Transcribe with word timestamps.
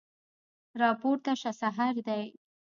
راپورته 0.81 1.31
شه 1.41 1.51
سحر 1.61 1.93
دی 2.07 2.23